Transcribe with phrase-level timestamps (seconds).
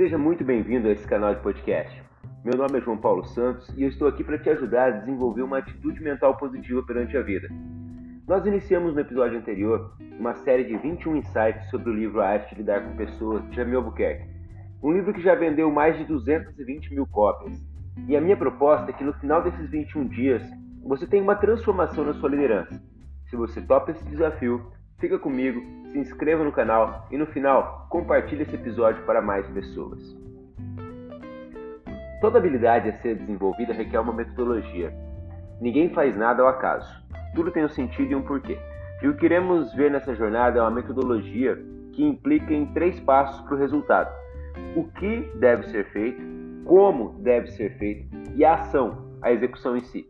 [0.00, 2.02] Seja muito bem-vindo a esse canal de podcast.
[2.42, 5.42] Meu nome é João Paulo Santos e eu estou aqui para te ajudar a desenvolver
[5.42, 7.46] uma atitude mental positiva perante a vida.
[8.26, 12.54] Nós iniciamos no episódio anterior uma série de 21 insights sobre o livro A Arte
[12.54, 14.26] de Lidar com Pessoas, de Jamil Albuquerque.
[14.82, 17.62] Um livro que já vendeu mais de 220 mil cópias.
[18.08, 20.42] E a minha proposta é que no final desses 21 dias
[20.82, 22.82] você tenha uma transformação na sua liderança.
[23.28, 24.64] Se você topa esse desafio,
[25.00, 30.16] fica comigo, se inscreva no canal e no final compartilhe esse episódio para mais pessoas.
[32.20, 34.92] Toda habilidade a ser desenvolvida requer uma metodologia.
[35.60, 37.02] Ninguém faz nada ao acaso.
[37.34, 38.58] Tudo tem um sentido e um porquê.
[39.02, 41.58] E o que iremos ver nessa jornada é uma metodologia
[41.92, 44.14] que implica em três passos para o resultado:
[44.76, 46.22] o que deve ser feito,
[46.66, 50.06] como deve ser feito e a ação, a execução em si.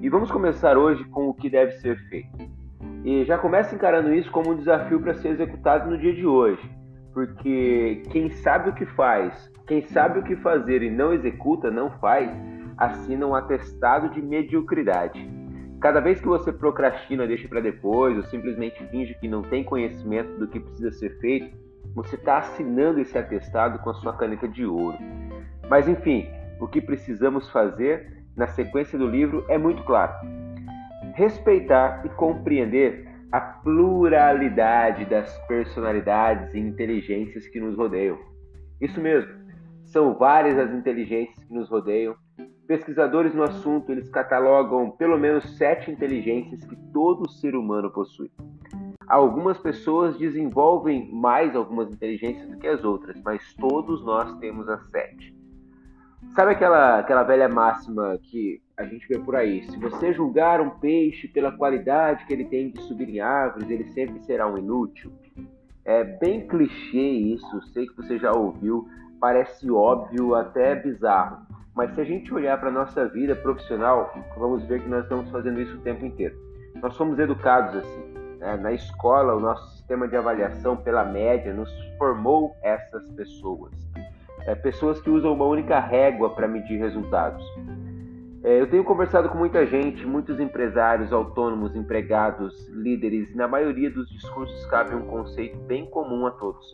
[0.00, 2.59] E vamos começar hoje com o que deve ser feito.
[3.04, 6.60] E já começa encarando isso como um desafio para ser executado no dia de hoje,
[7.14, 11.90] porque quem sabe o que faz, quem sabe o que fazer e não executa, não
[11.92, 12.30] faz,
[12.76, 15.30] assina um atestado de mediocridade.
[15.80, 20.38] Cada vez que você procrastina, deixa para depois, ou simplesmente finge que não tem conhecimento
[20.38, 21.56] do que precisa ser feito,
[21.94, 24.98] você está assinando esse atestado com a sua caneta de ouro.
[25.70, 26.28] Mas enfim,
[26.60, 30.12] o que precisamos fazer na sequência do livro é muito claro
[31.14, 38.18] respeitar e compreender a pluralidade das personalidades e inteligências que nos rodeiam.
[38.80, 39.30] Isso mesmo,
[39.84, 42.16] são várias as inteligências que nos rodeiam.
[42.66, 48.30] Pesquisadores no assunto, eles catalogam pelo menos sete inteligências que todo ser humano possui.
[49.06, 54.88] Algumas pessoas desenvolvem mais algumas inteligências do que as outras, mas todos nós temos as
[54.90, 55.34] sete.
[56.36, 59.62] Sabe aquela, aquela velha máxima que a gente vê por aí?
[59.64, 63.84] Se você julgar um peixe pela qualidade que ele tem de subir em árvores, ele
[63.92, 65.12] sempre será um inútil.
[65.84, 68.88] É bem clichê isso, sei que você já ouviu,
[69.20, 71.46] parece óbvio, até bizarro.
[71.74, 75.30] Mas se a gente olhar para a nossa vida profissional, vamos ver que nós estamos
[75.30, 76.36] fazendo isso o tempo inteiro.
[76.82, 78.04] Nós somos educados assim.
[78.38, 78.56] Né?
[78.56, 83.72] Na escola, o nosso sistema de avaliação pela média nos formou essas pessoas
[84.46, 87.44] é, pessoas que usam uma única régua para medir resultados.
[88.42, 93.90] É, eu tenho conversado com muita gente, muitos empresários, autônomos, empregados, líderes, e na maioria
[93.90, 96.72] dos discursos cabe um conceito bem comum a todos.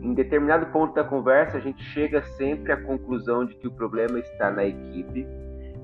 [0.00, 4.18] Em determinado ponto da conversa, a gente chega sempre à conclusão de que o problema
[4.18, 5.26] está na equipe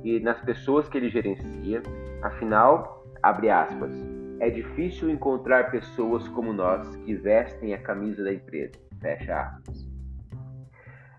[0.03, 1.83] e nas pessoas que ele gerencia.
[2.23, 3.93] Afinal, abre aspas,
[4.41, 8.73] é difícil encontrar pessoas como nós que vestem a camisa da empresa.
[9.01, 9.87] Fecha aspas.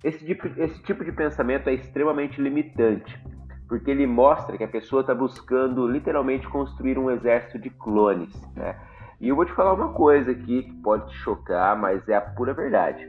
[0.03, 3.21] Esse tipo, esse tipo de pensamento é extremamente limitante,
[3.69, 8.33] porque ele mostra que a pessoa está buscando literalmente construir um exército de clones.
[8.55, 8.75] Né?
[9.21, 12.21] E eu vou te falar uma coisa aqui que pode te chocar, mas é a
[12.21, 13.07] pura verdade.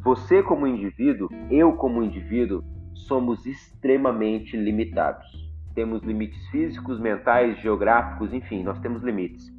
[0.00, 2.62] Você, como indivíduo, eu, como indivíduo,
[2.94, 5.26] somos extremamente limitados.
[5.74, 9.52] Temos limites físicos, mentais, geográficos, enfim, nós temos limites.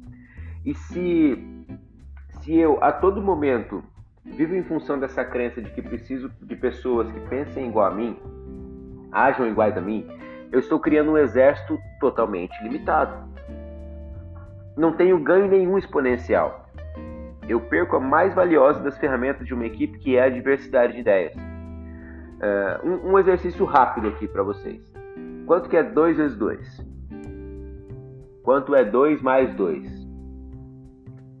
[0.64, 1.66] E se,
[2.40, 3.84] se eu, a todo momento,
[4.24, 8.16] Vivo em função dessa crença de que preciso de pessoas que pensem igual a mim,
[9.12, 10.06] ajam iguais a mim,
[10.52, 13.28] eu estou criando um exército totalmente limitado.
[14.76, 16.66] Não tenho ganho nenhum exponencial.
[17.48, 21.00] Eu perco a mais valiosa das ferramentas de uma equipe, que é a diversidade de
[21.00, 21.34] ideias.
[21.34, 24.80] Uh, um, um, exercício rápido aqui para vocês.
[25.46, 26.86] Quanto que é 2 vezes 2?
[28.42, 30.08] Quanto é 2 mais 2?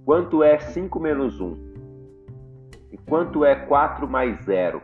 [0.04, 1.70] Quanto é 5 menos 1?
[2.92, 4.82] E quanto é 4 mais 0?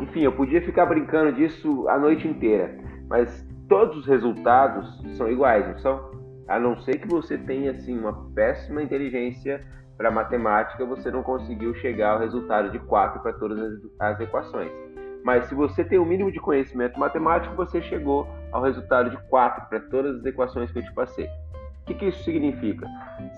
[0.00, 2.76] Enfim, eu podia ficar brincando disso a noite inteira,
[3.08, 6.10] mas todos os resultados são iguais, não são?
[6.48, 9.62] A não ser que você tenha assim uma péssima inteligência
[9.98, 13.58] para matemática, você não conseguiu chegar ao resultado de 4 para todas
[13.98, 14.70] as, equações.
[15.24, 19.16] Mas se você tem o um mínimo de conhecimento matemático, você chegou ao resultado de
[19.28, 21.26] 4 para todas as equações que eu te passei.
[21.82, 22.86] O que, que isso significa?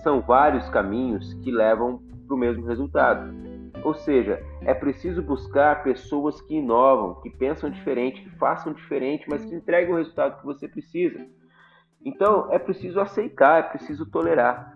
[0.03, 3.33] São vários caminhos que levam para o mesmo resultado.
[3.83, 9.43] Ou seja, é preciso buscar pessoas que inovam, que pensam diferente, que façam diferente, mas
[9.43, 11.25] que entregam o resultado que você precisa.
[12.03, 14.75] Então, é preciso aceitar, é preciso tolerar.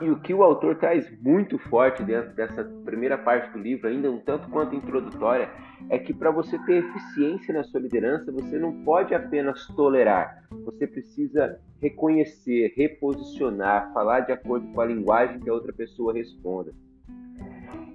[0.00, 4.10] E o que o autor traz muito forte dentro dessa primeira parte do livro, ainda
[4.10, 5.50] um tanto quanto introdutória,
[5.90, 10.86] é que para você ter eficiência na sua liderança, você não pode apenas tolerar, você
[10.86, 16.72] precisa reconhecer, reposicionar, falar de acordo com a linguagem que a outra pessoa responda.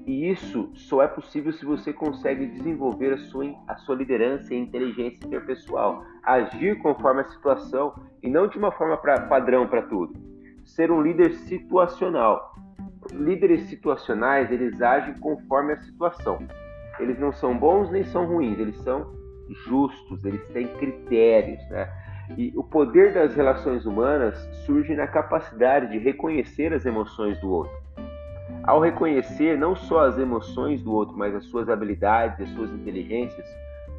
[0.06, 4.58] E isso só é possível se você consegue desenvolver a sua, a sua liderança e
[4.58, 10.34] inteligência interpessoal, agir conforme a situação e não de uma forma pra, padrão para tudo
[10.66, 12.54] ser um líder situacional.
[13.12, 16.40] líderes situacionais, eles agem conforme a situação.
[17.00, 19.12] Eles não são bons nem são ruins, eles são
[19.68, 21.90] justos, eles têm critérios, né?
[22.38, 27.74] E o poder das relações humanas surge na capacidade de reconhecer as emoções do outro.
[28.64, 33.46] Ao reconhecer não só as emoções do outro, mas as suas habilidades, as suas inteligências,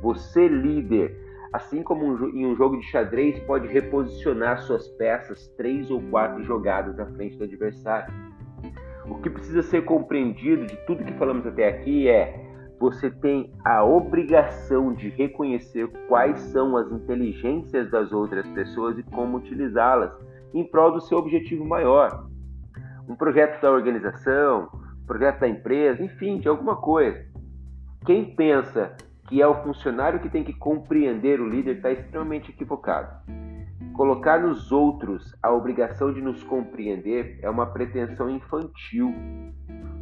[0.01, 1.17] você, líder,
[1.53, 6.99] assim como em um jogo de xadrez, pode reposicionar suas peças três ou quatro jogadas
[6.99, 8.13] à frente do adversário.
[9.07, 12.43] O que precisa ser compreendido de tudo que falamos até aqui é
[12.79, 19.39] você tem a obrigação de reconhecer quais são as inteligências das outras pessoas e como
[19.39, 20.13] utilizá-las
[20.53, 22.27] em prol do seu objetivo maior.
[23.09, 24.69] Um projeto da organização,
[25.07, 27.25] projeto da empresa, enfim, de alguma coisa.
[28.05, 28.97] Quem pensa
[29.29, 33.25] que é o funcionário que tem que compreender o líder está extremamente equivocado.
[33.95, 39.15] Colocar nos outros a obrigação de nos compreender é uma pretensão infantil.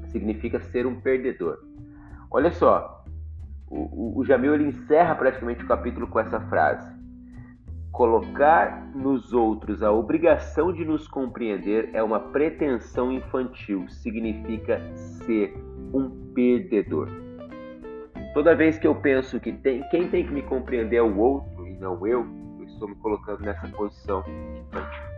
[0.08, 1.58] Significa ser um perdedor.
[2.30, 3.04] Olha só,
[3.68, 6.90] o, o, o Jamil ele encerra praticamente o capítulo com essa frase:
[7.92, 15.54] Colocar nos outros a obrigação de nos compreender é uma pretensão infantil, significa ser
[15.92, 17.08] um perdedor.
[18.32, 21.68] Toda vez que eu penso que tem, quem tem que me compreender é o outro
[21.68, 22.26] e não eu,
[22.58, 24.24] eu estou me colocando nessa posição
[24.70, 25.11] infantil.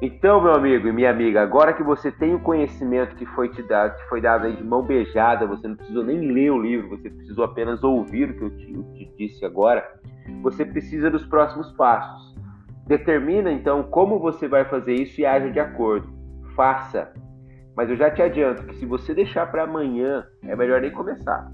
[0.00, 3.62] Então, meu amigo e minha amiga, agora que você tem o conhecimento que foi te
[3.62, 7.08] dado, que foi dado de mão beijada, você não precisou nem ler o livro, você
[7.08, 9.88] precisou apenas ouvir o que eu te, eu te disse agora,
[10.42, 12.36] você precisa dos próximos passos.
[12.86, 16.06] Determina então como você vai fazer isso e age de acordo.
[16.54, 17.12] Faça.
[17.74, 21.50] Mas eu já te adianto que se você deixar para amanhã, é melhor nem começar.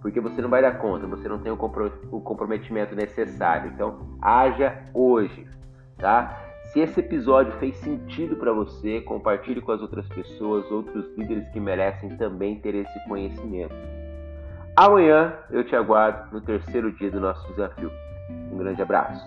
[0.00, 3.72] Porque você não vai dar conta, você não tem o comprometimento necessário.
[3.74, 5.46] Então, haja hoje,
[5.98, 6.49] tá?
[6.72, 11.58] Se esse episódio fez sentido para você, compartilhe com as outras pessoas, outros líderes que
[11.58, 13.74] merecem também ter esse conhecimento.
[14.76, 17.90] Amanhã eu te aguardo no terceiro dia do nosso desafio.
[18.52, 19.20] Um grande abraço.